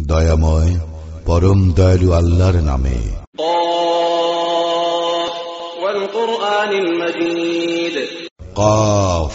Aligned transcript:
দয়াময় 0.00 0.80
পরম 1.26 1.72
দয়ালু 1.72 2.12
আল্লাহর 2.12 2.54
নামে। 2.54 2.94
কফ 8.54 9.32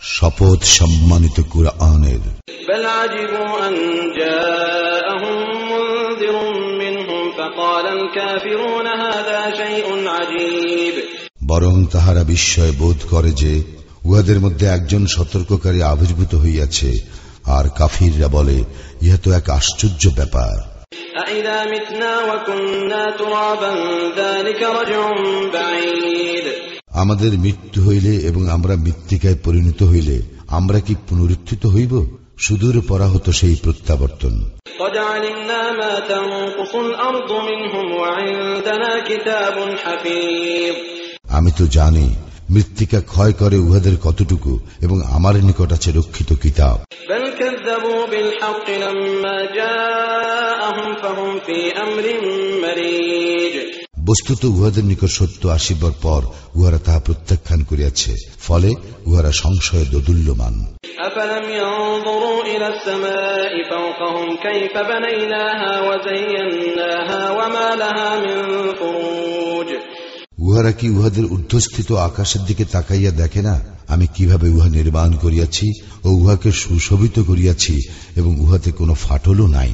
শপথ 0.00 0.62
সম্মানিত 0.62 1.42
কুরআনের। 1.50 2.18
বরং 11.46 11.86
তাহারা 11.92 12.24
বিস্ময় 12.24 12.72
বোধ 12.72 12.96
করে 13.10 13.30
যে 13.30 13.79
উহাদের 14.04 14.40
মধ্যে 14.40 14.66
একজন 14.66 15.06
সতর্ককারী 15.06 15.82
আবির্ভূত 15.82 16.34
হইয়াছে 16.34 16.98
আর 17.44 17.68
কাফিররা 17.68 18.28
বলে 18.28 18.64
ইহা 19.02 19.16
তো 19.16 19.32
এক 19.32 19.50
আশ্চর্য 19.50 20.08
ব্যাপার। 20.08 20.80
আমাদের 26.90 27.38
মৃত্যু 27.38 27.88
হইলে 27.88 28.16
এবং 28.16 28.48
আমরা 28.50 28.76
মৃত্তিকায় 28.76 29.34
পরিণত 29.44 29.82
হইলে 29.82 30.22
আমরা 30.48 30.80
কি 30.80 30.94
পুনরুত্থিত 31.08 31.66
হইব? 31.66 32.16
সুদূর 32.38 32.82
পরা 32.88 33.06
হতো 33.06 33.32
সেই 33.32 33.56
প্রত্যাবর্তন। 33.62 34.50
আমি 41.28 41.50
তো 41.58 41.66
জানি 41.66 42.14
মৃত্তিকা 42.50 43.00
ক্ষয় 43.00 43.32
করে 43.32 43.56
উহাদের 43.56 43.96
কতটুকু 43.96 44.58
এবং 44.80 45.02
আমার 45.02 45.34
নিকট 45.34 45.72
আছে 45.72 45.92
রক্ষিত 45.92 46.32
কিতাব। 46.32 46.80
বস্তুত 54.06 54.44
উহাদের 54.44 54.84
নিকট 54.84 55.04
সত্য 55.04 55.48
আসিবার 55.48 55.92
পর 56.02 56.22
উহারা 56.54 56.78
তাহা 56.78 57.00
প্রত্যাখ্যান 57.00 57.64
করিয়াছে 57.64 58.14
ফলে 58.42 58.74
উহারা 59.06 59.32
সংশয়ে 59.32 59.84
দোদুল্যমান। 59.84 60.74
আফালাম 61.06 61.44
উহারা 70.50 70.72
কি 70.72 70.90
উহাদের 70.90 71.24
ঊর্ধ্বস্থিত 71.24 71.92
আকাশের 71.92 72.42
দিকে 72.42 72.64
তাকাইয়া 72.64 73.10
দেখে 73.10 73.42
না? 73.42 73.60
আমি 73.88 74.06
কীভাবে 74.14 74.48
উহা 74.48 74.68
নির্মাণ 74.68 75.12
করিয়াছি 75.12 75.72
ও 76.04 76.08
উহাকে 76.08 76.52
সুশোভিত 76.52 77.20
করিয়াছি 77.20 77.82
এবং 78.16 78.40
উহাতে 78.40 78.72
কোনো 78.72 78.94
ফাটলও 78.94 79.46
নাই? 79.46 79.72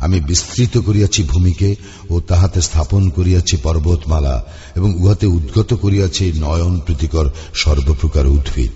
আমি 0.00 0.20
বিস্তৃত 0.20 0.78
করিয়াছি 0.78 1.22
ভূমিকে 1.22 1.76
ও 2.10 2.20
তাহাতে 2.20 2.60
স্থাপন 2.60 3.08
করিয়াছি 3.08 3.56
পর্বতমালা 3.56 4.44
এবং 4.76 4.94
উহাতে 4.94 5.26
উদ্গত 5.26 5.74
করিয়াছি 5.74 6.32
নয়ন 6.38 6.80
প্রীতিকর 6.80 7.30
সর্বপ্রকার 7.54 8.26
উদ্ভিদ। 8.26 8.70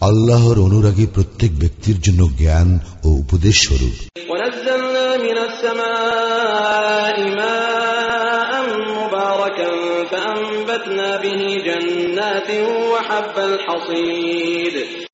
আল্লাহর 0.00 0.58
অনুরাগী 0.58 1.06
প্রত্যেক 1.14 1.58
ব্যক্তির 1.58 2.00
জন্য 2.00 2.28
জ্ঞান 2.38 2.78
ও 3.04 3.08
উপদেশ 3.08 3.62
স্বরূপ। 3.68 4.20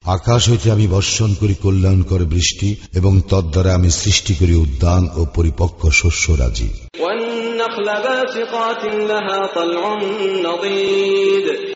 আকাশ 0.04 0.50
হইতে 0.50 0.70
আমি 0.70 0.86
বর্ষণ 0.86 1.34
করি 1.34 1.54
কল্যাণকর 1.54 2.18
বৃষ্টি 2.18 2.76
এবং 2.94 3.20
তদ্বারা 3.28 3.74
আমি 3.74 3.90
সৃষ্টি 3.90 4.34
করি 4.34 4.54
উদ্যান 4.54 5.08
ও 5.16 5.26
পরিপক্ক 5.34 5.90
শস্য 5.90 6.32
রাজি। 6.32 6.68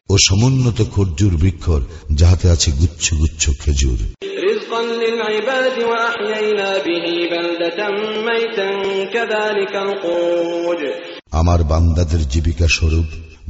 ও 0.09 0.15
সমুন্নত 0.27 0.79
খর্জুর 0.95 1.33
বৃক্ষর 1.37 1.81
যাহাতে 2.19 2.47
আছে 2.49 2.69
গুচ্ছ 2.79 3.05
গুচ্ছ 3.13 3.43
খেজুর 3.61 3.99
رزقا 4.45 4.81
للعباد 5.01 5.75
وأحيينا 5.83 6.69
به 6.77 7.05
بلدة 7.33 7.79
ميتا 8.27 8.69
كذلك 9.05 9.73
الخروج 9.77 10.81
আমার 11.31 11.59
বান্দাদের 11.63 12.21
জীবিকা 12.33 12.67
স্বরূপ 12.77 13.07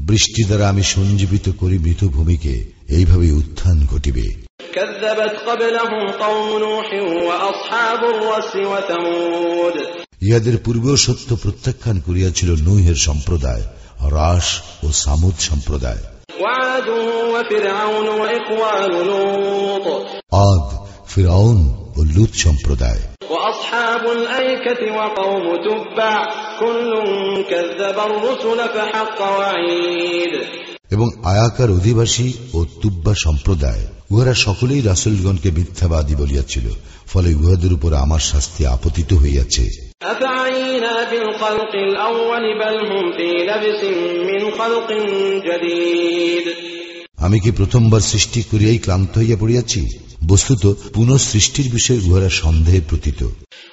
বৃষ্টি 0.08 0.42
দ্বারা 0.44 0.66
আমি 0.70 0.84
সঞ্জীবিত 0.96 1.48
করি 1.62 1.78
মৃত 1.78 2.02
ভূমিকে 2.16 2.54
এইভাবে 2.90 3.28
উত্থান 3.40 3.78
ঘটিবে 3.92 4.26
كذبت 4.76 5.36
قبلهم 5.50 6.04
قوم 6.18 6.50
نوح 6.60 6.88
وأصحاب 7.28 8.02
الرس 8.06 8.52
وثمود 8.72 9.76
ইহাদের 10.23 10.59
পূর্বেও 10.59 10.97
সত্য 10.97 11.37
প্রত্যাখ্যান 11.37 12.01
করিয়াছিল 12.01 12.55
নৈহের 12.69 12.95
সম্প্রদায় 12.95 13.63
রাস 14.11 14.61
ও 14.83 14.93
সামুদ 14.93 15.35
সম্প্রদায়। 15.41 15.99
আদ 20.33 20.87
ফিরাউন 21.09 21.75
ও 21.97 22.03
লুত 22.03 22.35
সম্প্রদায়। 22.35 22.99
এবং 30.91 31.11
আয়াকার 31.25 31.71
অধিবাসী 31.71 32.33
ও 32.55 32.67
তুব্বা 32.83 33.15
সম্প্রদায় 33.25 33.87
উহারা 34.11 34.35
সকলেই 34.35 34.83
রাসুলগণকে 34.83 35.51
মিথ্যাবাদী 35.51 36.15
বলিয়াছিল 36.15 36.71
ফলে 37.07 37.35
উহাদের 37.35 37.73
উপর 37.73 37.95
আমার 37.95 38.21
শাস্তি 38.21 38.67
আপতিত 38.67 39.15
হইয়াছে। 39.15 39.86
أفعينا 40.06 40.94
بالخلق 41.12 41.74
الأول 41.88 42.44
بل 42.62 42.76
هم 42.92 43.04
في 43.18 43.30
لبس 43.50 43.82
من 44.30 44.42
خلق 44.52 44.90
جديد 45.48 46.46
আমি 47.26 47.38
কি 47.44 47.52
প্রথমবার 47.60 48.02
সৃষ্টি 48.12 48.40
করিয়াই 48.52 48.80
ক্লান্ত 48.86 49.14
হইয়া 49.18 49.38
পড়িয়াছি 49.42 49.82
বস্তুত 50.32 50.64
পুনঃসৃষ্টির 50.96 51.68
বিষয়ে 51.72 52.02
উহারা 52.08 52.30
সন্দেহে 52.42 52.82
প্রতীত 52.90 53.22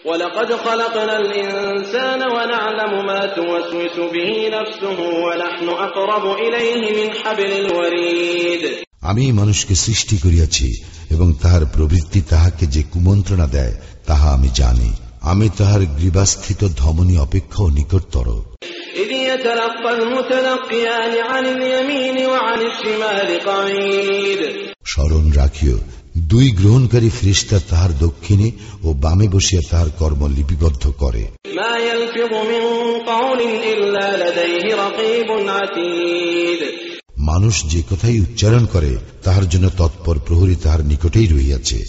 ولقد 0.04 0.50
خلقنا 0.58 1.14
الإنسان 1.18 2.20
ونعلم 2.36 2.92
ما 3.06 3.22
توسوس 3.28 3.96
به 4.14 4.30
نفسه 4.56 4.98
ونحن 5.24 5.68
أقرب 5.86 6.24
إليه 6.38 6.82
من 6.98 7.08
حبل 7.20 7.50
الوريد 7.62 8.62
আমি 9.02 9.24
মানুষকে 9.32 9.74
সৃষ্টি 9.84 10.16
করিয়াছি 10.24 10.68
এবং 11.10 11.28
তাহার 11.42 11.64
প্রবৃত্তি 11.74 12.20
তাহাকে 12.32 12.64
যে 12.74 12.82
কুমন্ত্রণা 12.92 13.46
দেয় 13.56 13.74
তাহা 14.06 14.26
আমি 14.36 14.50
জানি 14.60 14.90
আমি 15.23 15.49
তাহার 15.57 15.81
গ্রীবাস্থিত 15.85 16.67
ধমনী 16.77 17.17
অপেক্ষাও 17.17 17.69
নিকটতর। 17.69 18.27
স্মরণ 24.85 25.31
রাখিও 25.31 25.77
দুই 26.17 26.51
গ্রহণকারী 26.51 27.09
ফ্রিস্তা 27.09 27.59
তাহার 27.69 27.99
দক্ষিণে 27.99 28.51
ও 28.83 28.93
বামে 28.93 29.27
বসিয়া 29.27 29.61
তাহার 29.71 29.89
কর্ম 29.99 30.27
লিপিবদ্ধ 30.27 30.93
করে। 30.97 31.27
মানুষ 37.17 37.63
যে 37.63 37.83
কথাই 37.91 38.19
উচ্চারণ 38.19 38.65
করে 38.65 38.97
তাহার 39.23 39.49
জন্য 39.49 39.69
তৎপর 39.77 40.19
প্রহরী 40.27 40.55
তাহার 40.55 40.85
নিকটেই 40.85 41.27
রহিয়াছে। 41.27 41.83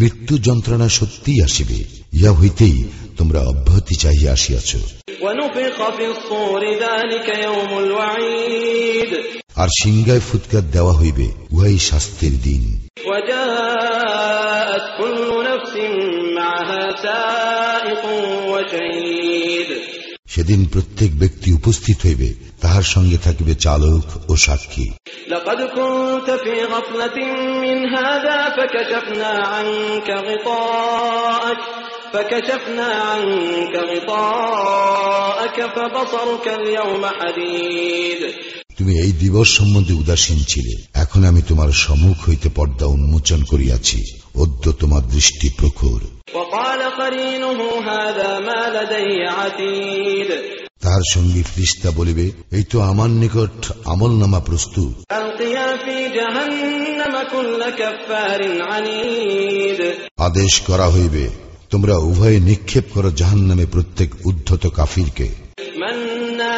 মৃত্যু 0.00 0.34
যন্ত্রণা 0.38 0.88
সত্যিই 0.88 1.40
আসিবে 1.42 1.78
ইহা 2.12 2.32
হইতেই 2.32 2.76
তোমরা 3.18 3.40
অব্যাহতি 3.52 3.94
চাহিয়া 3.94 4.32
আসিয়াছ 4.32 4.70
ونفخ 5.22 5.76
في 5.90 6.06
الصور 6.06 6.62
ذلك 6.76 7.28
يوم 7.46 7.72
الوعيد 7.78 9.10
আর 9.56 9.68
সিংগায় 9.82 10.22
ফুৎকার 10.28 10.64
দেওয়া 10.72 10.94
হইবে 11.00 11.26
উহাই 11.52 11.76
শাস্তির 11.88 12.34
দিন 12.42 12.62
وجاءت 13.06 14.86
كل 14.98 15.20
نفس 15.44 15.74
معها 16.36 16.82
سائق 17.02 18.04
وشهيد 18.46 19.45
সেদিন 20.36 20.60
প্রত্যেক 20.66 21.10
ব্যক্তি 21.18 21.48
উপস্থিত 21.52 21.98
হইবে 22.06 22.28
তাহার 22.60 22.82
সঙ্গে 22.94 23.18
থাকিবে 23.18 23.54
চালক 23.54 24.04
ও 24.30 24.32
সাক্ষী 24.36 24.88
لقد 25.28 25.60
كنت 25.78 26.28
في 26.44 26.54
غفلة 26.64 27.16
من 27.64 27.78
هذا 27.96 28.38
فكشفنا 28.56 29.30
عنك 29.52 30.08
غطاءك 30.28 31.60
فكشفنا 32.12 32.88
عنك 33.10 33.74
غطاءك 33.92 35.58
فبصرك 35.76 36.46
اليوم 36.48 37.02
حديد 37.20 38.20
তুমি 38.77 38.99
এই 38.99 39.11
দিবস 39.11 39.57
সম্বন্ধে 39.57 39.93
উদাসীন 39.93 40.43
ছিলে। 40.43 40.83
এখন 40.93 41.23
আমি 41.23 41.41
তোমার 41.41 41.71
সম্মুখ 41.71 42.29
হইতে 42.29 42.49
পর্দা 42.49 42.85
উন্মোচন 42.85 43.43
করিয়াছি। 43.43 44.03
অদ্য 44.35 44.71
তোমার 44.71 45.07
দৃষ্টি 45.07 45.49
প্রখুর। 45.57 46.01
তার 50.81 51.01
সঙ্গে 51.13 51.43
ফ্রিস্তা 51.43 51.91
বলিবে 51.91 52.31
এই 52.51 52.63
তো 52.63 52.81
আমার 52.81 53.09
নিকট 53.09 53.71
আমল 53.85 54.19
নামা 54.19 54.39
প্রস্তুত 54.39 54.93
আদেশ 60.17 60.61
করা 60.61 60.89
হইবে 60.89 61.29
তোমরা 61.69 61.97
উভয়ে 61.97 62.39
নিক্ষেপ 62.39 62.83
করো 62.93 63.11
জাহান 63.11 63.39
নামে 63.39 63.65
প্রত্যেক 63.65 64.25
উদ্ধত 64.25 64.69
কাফিরকে। 64.69 65.47
মান্না 65.77 66.56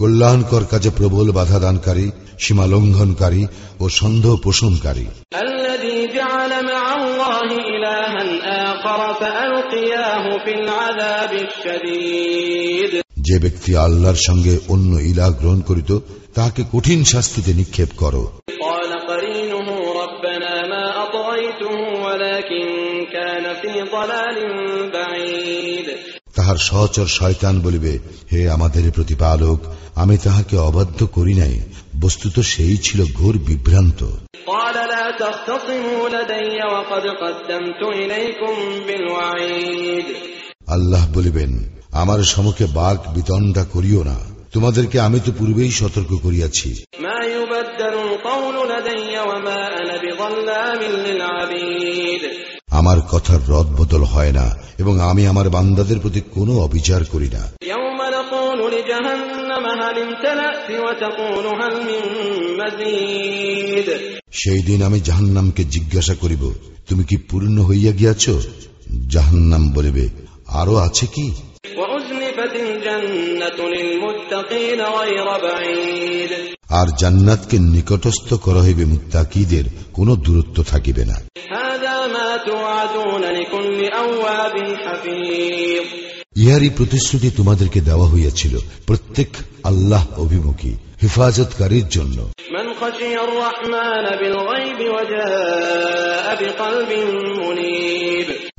কল্যাণকর 0.00 0.64
কাজে 0.70 0.90
প্রবল 0.90 1.28
বাধা 1.30 1.58
দানকারী 1.64 2.06
সীমা 2.44 2.66
লঙ্ঘনকারী 2.72 3.42
ও 3.80 3.84
সন্দেহ 4.00 4.32
পোষণকারী 4.44 5.06
الذي 5.48 5.98
جعل 6.08 6.52
مع 6.64 6.84
الله 6.96 7.48
إلها 7.70 8.22
آخر 8.70 9.00
فألقياه 9.14 10.24
في 10.44 10.52
العذاب 10.54 11.32
الشديد 11.46 12.90
যে 13.26 13.36
ব্যক্তি 13.38 13.70
আল্লাহর 13.76 14.18
সঙ্গে 14.28 14.54
অন্য 14.68 14.92
ইলা 15.10 15.26
গ্রহণ 15.40 15.60
করিত 15.68 15.90
তাহাকে 16.36 16.62
কঠিন 16.72 17.00
শাস্তিতে 17.12 17.50
নিক্ষেপ 17.60 17.90
করো 18.02 18.24
قال 18.60 18.90
قرينه 19.10 19.68
ربنا 20.02 20.52
ما 20.72 20.84
أطغيته 21.04 21.74
ولكن 22.04 22.66
كان 23.12 23.44
في 23.62 23.72
ضلال 23.94 24.38
بعيد 24.90 25.01
তাহার 26.53 26.65
সহচর 26.65 27.05
শয়তান 27.05 27.59
বলিবে 27.59 27.99
হে 28.33 28.49
আমাদের 28.49 28.91
প্রতিপালক 28.91 29.59
আমি 29.95 30.17
তাহাকে 30.17 30.57
অবাধ্য 30.57 31.07
করি 31.07 31.33
নাই। 31.33 31.61
বস্তুত 32.01 32.39
সেই 32.39 32.77
ছিল 32.77 33.05
ঘোর 33.13 33.37
বিভ্রান্ত। 33.37 34.03
আল্লাহ 40.67 41.11
বলিবেন 41.13 41.69
আমার 41.91 42.23
সমুখে 42.23 42.65
বাঘ 42.65 43.15
বিতণ্ডা 43.15 43.63
করিও 43.63 44.03
না। 44.03 44.19
তোমাদেরকে 44.53 44.99
আমি 44.99 45.19
তো 45.25 45.31
পূর্বেই 45.37 45.71
সতর্ক 45.71 46.19
করিয়াছি। 46.23 46.83
মা 46.99 47.23
আমার 52.83 53.01
কথার 53.01 53.39
রদ 53.49 53.81
বদল 53.81 54.03
হয় 54.03 54.31
না 54.31 54.55
এবং 54.77 54.99
আমি 54.99 55.27
আমার 55.27 55.49
বান্দাদের 55.49 55.99
প্রতি 55.99 56.21
কোনো 56.21 56.59
অবিচার 56.59 57.03
করি 57.03 57.29
না। 57.29 57.51
সেই 64.31 64.63
দিন 64.63 64.83
আমি 64.83 64.99
জাহান্নামকে 64.99 65.63
জিজ্ঞাসা 65.63 66.15
করিব 66.15 66.53
তুমি 66.89 67.03
কি 67.03 67.17
পূর্ণ 67.17 67.61
হইয়া 67.61 67.91
গিয়াছ? 67.91 68.29
জাহান্নাম 69.07 69.71
বলিবে 69.71 70.09
আরও 70.47 70.75
আছে 70.75 71.07
কি? 71.07 71.31
আর 76.69 76.87
জান্নাতকে 76.99 77.59
নিকটস্থ 77.59 78.33
করা 78.33 78.61
হইবে 78.61 78.85
মুত্তাকিদের 78.85 79.63
কোনো 79.93 80.15
দূরত্ব 80.15 80.63
থাকিবে 80.63 81.05
না। 81.05 81.15
ইহারই 86.35 86.69
প্রতিশ্রুতি 86.69 87.29
তোমাদেরকে 87.29 87.81
দেওয়া 87.81 88.07
হইয়াছিল 88.07 88.57
প্রত্যেক 88.87 89.27
আল্লাহ 89.63 90.19
অভিমুখী 90.19 90.73
হেফাজতকারীর 91.03 91.87
জন্য। 91.87 92.29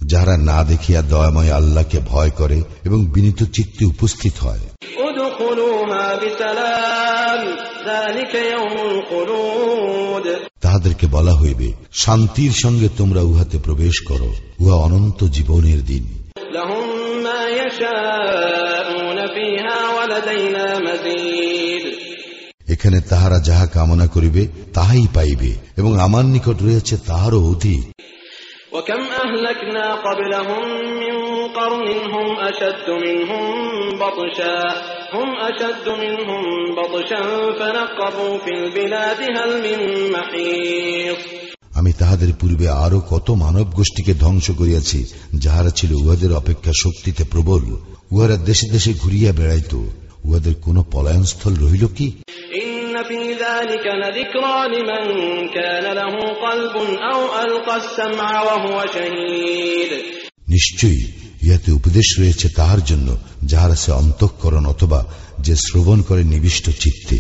যারা 0.07 0.37
না 0.37 0.65
দেখিয়া 0.65 1.03
দয়াময় 1.03 1.53
আল্লাহকে 1.53 1.99
ভয় 2.07 2.31
করে 2.31 2.63
এবং 2.85 3.07
বিনীত 3.07 3.43
চিত্তে 3.53 3.85
উপস্থিত 3.85 4.33
হয়। 4.41 4.61
ادخلوها 10.84 10.90
بسلام 10.90 10.90
ذلك 10.90 11.04
يوم 11.04 11.06
الخلود 11.06 11.06
তাহাদেরকে 11.06 11.08
বলা 11.08 11.34
হইবে 11.34 11.74
শান্তির 11.92 12.52
সঙ্গে 12.52 12.88
তোমরা 12.98 13.22
উহাতে 13.22 13.58
প্রবেশ 13.58 13.96
করো 14.08 14.30
উহা 14.60 14.76
অনন্ত 14.76 15.24
জীবনের 15.24 15.82
দিন 15.86 16.04
لهم 16.54 17.24
ما 17.24 17.42
يشاءون 17.50 19.18
فيها 19.28 19.78
ولدينا 19.98 20.80
مزيد 20.80 21.84
এখানে 22.70 23.00
তাহারা 23.10 23.40
যাহা 23.40 23.66
কামনা 23.66 24.08
করিবে 24.08 24.48
তাহাই 24.74 25.08
পাইবে 25.14 25.52
এবং 25.78 26.00
আমার 26.00 26.26
নিকট 26.26 26.58
রয়েছে 26.62 26.96
তাহারও 27.08 27.40
অধিক 27.52 27.84
وكم 28.74 29.02
أهلكنا 29.26 29.96
قبلهم 29.96 30.64
من 31.00 31.16
قرن 31.50 31.88
هم 32.14 32.40
أشد 32.40 32.88
منهم 32.90 33.46
بطشا 34.00 34.93
هم 35.14 35.30
أشد 35.42 35.86
منهم 35.96 36.44
بطشا 36.76 37.22
فنقبوا 37.60 38.34
في 38.38 38.52
البلاد 38.52 39.20
هل 39.38 39.52
من 39.66 39.80
محيص 40.12 41.20
আমি 41.80 41.92
তাহাদের 42.00 42.32
পূর্বে 42.42 42.68
আরো 42.86 43.00
কত 43.12 43.28
মানব 43.44 43.68
গোষ্ঠীকে 43.80 44.14
ধ্বংস 44.24 44.48
করিয়াছি 44.60 45.00
যাহারা 45.44 45.72
ছিল 45.80 45.92
উহাদের 45.96 46.32
অপেক্ষা 46.34 46.74
শক্তিতে 46.84 47.24
প্রবল 47.34 47.64
উহারা 48.12 48.36
দেশে 48.50 48.68
দেশে 48.76 48.92
ঘুরিয়া 49.04 49.32
বেড়াইত 49.40 49.74
উহাদের 50.28 50.56
কোন 50.66 50.78
পলায়নস্থল 50.94 51.54
রহিল 51.66 51.86
কি 51.98 52.08
إن 52.62 53.04
في 53.04 53.22
ذلك 53.36 53.86
لذكرى 53.96 54.58
لمن 54.68 55.04
كان 55.50 55.86
له 55.94 56.16
قلب 56.46 56.76
أو 57.04 57.20
ألقى 57.44 57.76
السمع 57.78 58.30
وهو 58.42 58.76
شهيد 58.96 59.92
নিশ্চয়ই 60.48 61.04
ইয়াতে 61.45 61.73
উপদেশ 61.73 62.19
রয়েছে 62.19 62.49
তাহার 62.49 62.85
জন্য 62.85 63.17
যাহার 63.45 63.71
আছে 63.71 63.93
অন্তঃকরণ 63.93 64.67
অথবা 64.67 65.07
যে 65.41 65.57
শ্রবণ 65.57 66.03
করে 66.03 66.25
নিবিষ্ট 66.25 66.71
চিত্তে। 66.71 67.19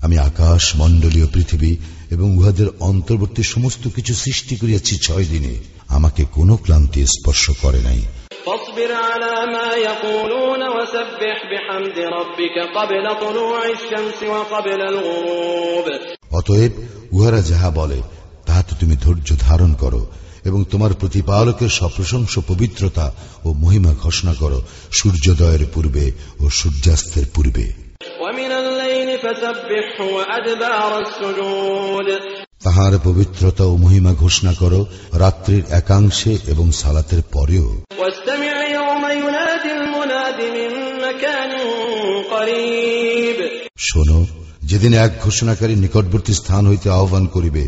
আমি 0.00 0.18
আকাশ 0.18 0.76
মণ্ডলীয় 0.76 1.26
পৃথিবী 1.26 1.76
এবং 2.10 2.36
উহাদের 2.36 2.66
অন্তর্বর্তী 2.80 3.42
সমস্ত 3.42 3.88
কিছু 3.94 4.14
সৃষ্টি 4.14 4.56
করিয়াছি 4.56 4.98
ছয় 4.98 5.24
দিনে। 5.24 5.54
আমাকে 5.88 6.24
কোনো 6.24 6.56
ক্লান্তি 6.56 7.06
স্পর্শ 7.06 7.50
করে 7.62 7.80
নাই। 7.82 8.02
فاصبر 8.71 8.91
على 9.03 9.33
ما 9.47 9.69
يقولون 9.81 10.61
وسبح 10.69 11.37
بحمد 11.51 11.97
ربك 12.11 12.55
قبل 12.71 13.05
طلوع 13.17 13.61
الشمس 13.67 14.19
وقبل 14.25 14.81
الغروب 14.83 15.85
অতএব 16.37 16.71
উহারা 17.11 17.41
যাহা 17.41 17.69
বলে 17.71 17.99
তাহাতে 18.47 18.73
তুমি 18.81 18.95
ধৈর্য 18.95 19.29
ধারণ 19.47 19.71
করো 19.83 20.01
এবং 20.45 20.59
তোমার 20.71 20.91
প্রতিপালকের 20.93 21.71
সপ্রশংস 21.79 22.33
পবিত্রতা 22.49 23.05
ও 23.45 23.49
মহিমা 23.63 23.91
ঘোষণা 24.03 24.33
করো 24.33 24.59
সূর্যোদয়ের 24.91 25.63
পূর্বে 25.73 26.05
ও 26.41 26.45
সূর্যাস্তের 26.59 27.25
পূর্বে 27.35 27.65
ومن 28.21 28.51
الليل 28.53 29.09
فسبحه 29.17 29.97
وأدبار 30.15 30.91
السجود 30.99 32.07
তাহার 32.65 32.93
পবিত্রতা 33.05 33.63
ও 33.65 33.73
মহিমা 33.77 34.13
ঘোষণা 34.23 34.53
করো 34.53 34.79
রাত্রির 35.13 35.63
একাংশে 35.71 36.33
এবং 36.47 36.65
সালাতের 36.71 37.21
পরেও 37.31 37.67
শোনো 43.78 44.26
যেদিন 44.62 44.94
এক 44.94 45.10
ঘোষণাকারী 45.20 45.74
নিকটবর্তী 45.74 46.32
স্থান 46.32 46.66
হইতে 46.66 46.90
আহ্বান 46.90 47.26
করিবে 47.26 47.62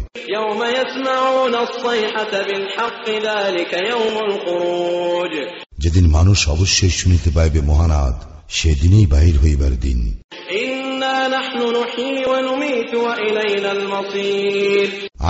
যেদিন 5.78 6.08
মানুষ 6.08 6.48
অবশ্যই 6.48 6.90
শুনিতে 6.90 7.30
পাইবে 7.30 7.60
মহানাদ 7.60 8.14
সেদিনই 8.48 9.06
বাহির 9.06 9.38
হইবার 9.38 9.80
দিন। 9.80 10.22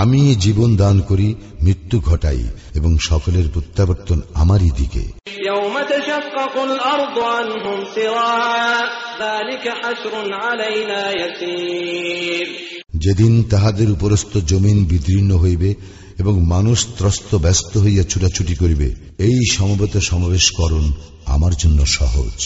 আমি 0.00 0.20
জীবন 0.36 0.70
দান 0.76 0.96
করি 1.00 1.28
মৃত্যু 1.62 1.96
ঘটাই 2.00 2.42
এবং 2.74 2.92
সকলের 3.00 3.46
প্রত্যাবর্তন 3.54 4.18
আমারই 4.34 4.72
দিকে 4.80 5.04
يوم 5.50 5.74
تشقق 5.84 6.54
الأرض 6.62 7.16
عنهم 7.34 7.78
سراعا 7.94 8.78
ذلك 9.20 9.64
حشر 9.80 10.14
علينا 10.36 11.02
يسير 11.20 12.46
যেদিন 12.94 13.32
তাহাদের 13.50 13.88
উপরস্থ 13.90 14.32
জমিন 14.52 14.78
বিদীর্ণ 14.84 15.30
হইবে 15.34 15.70
এবং 16.18 16.34
মানুষ 16.46 16.78
ত্রস্ত 16.98 17.30
ব্যস্ত 17.34 17.72
হইয়া 17.78 18.04
ছুটাছুটি 18.04 18.54
করিবে 18.54 18.88
এই 19.18 19.38
সমবেত 19.52 19.94
সমাবেশ 20.00 20.46
করণ 20.52 20.84
আমার 21.26 21.52
জন্য 21.62 21.78
সহজ 21.98 22.36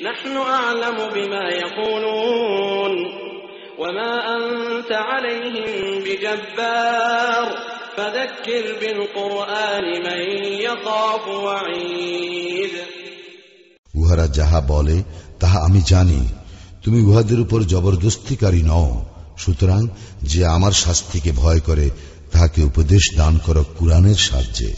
نحن 0.00 0.36
أعلم 0.36 0.96
بما 1.08 1.44
يقولون 1.60 2.49
وما 3.80 4.12
أنت 4.36 4.90
عليهم 4.92 6.00
بجبار 6.04 7.48
فذكر 7.96 8.64
بالقرآن 8.80 9.86
من 10.02 10.22
يخاف 10.60 11.24
وعيد 11.46 12.74
উহারা 13.94 14.26
যাহা 14.38 14.60
বলে 14.68 14.96
তাহা 15.40 15.58
আমি 15.58 15.80
জানি 15.88 16.20
তুমি 16.84 16.98
উহাদের 17.02 17.38
উপর 17.40 17.60
জবরদস্তিকারী 17.64 18.62
নও 18.62 18.90
সুতরাং 19.38 19.82
যে 20.22 20.40
আমার 20.46 20.74
শাস্তিকে 20.84 21.30
ভয় 21.32 21.60
করে 21.60 21.86
তাহাকে 22.32 22.60
উপদেশ 22.62 23.04
দান 23.16 23.34
করো 23.46 23.62
কুরআনের 23.78 24.18
সাহায্যে 24.18 24.70